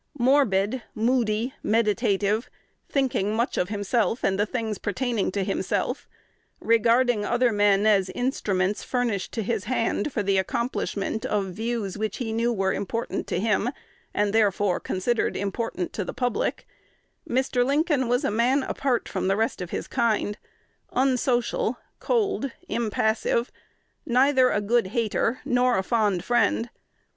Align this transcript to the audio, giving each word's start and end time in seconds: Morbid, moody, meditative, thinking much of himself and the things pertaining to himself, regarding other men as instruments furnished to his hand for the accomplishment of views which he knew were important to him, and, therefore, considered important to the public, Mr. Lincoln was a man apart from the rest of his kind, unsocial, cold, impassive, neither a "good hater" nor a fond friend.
Morbid, 0.17 0.81
moody, 0.95 1.53
meditative, 1.61 2.49
thinking 2.89 3.35
much 3.35 3.55
of 3.55 3.69
himself 3.69 4.23
and 4.23 4.39
the 4.39 4.47
things 4.47 4.79
pertaining 4.79 5.31
to 5.31 5.43
himself, 5.43 6.09
regarding 6.59 7.23
other 7.23 7.51
men 7.51 7.85
as 7.85 8.09
instruments 8.09 8.83
furnished 8.83 9.31
to 9.31 9.43
his 9.43 9.65
hand 9.65 10.11
for 10.11 10.23
the 10.23 10.39
accomplishment 10.39 11.23
of 11.27 11.51
views 11.53 11.99
which 11.99 12.17
he 12.17 12.33
knew 12.33 12.51
were 12.51 12.73
important 12.73 13.27
to 13.27 13.39
him, 13.39 13.69
and, 14.11 14.33
therefore, 14.33 14.79
considered 14.79 15.37
important 15.37 15.93
to 15.93 16.03
the 16.03 16.15
public, 16.15 16.67
Mr. 17.29 17.63
Lincoln 17.63 18.07
was 18.07 18.23
a 18.25 18.31
man 18.31 18.63
apart 18.63 19.07
from 19.07 19.27
the 19.27 19.37
rest 19.37 19.61
of 19.61 19.69
his 19.69 19.87
kind, 19.87 20.39
unsocial, 20.93 21.77
cold, 21.99 22.51
impassive, 22.67 23.51
neither 24.03 24.49
a 24.49 24.61
"good 24.61 24.87
hater" 24.87 25.41
nor 25.45 25.77
a 25.77 25.83
fond 25.83 26.23
friend. 26.23 26.71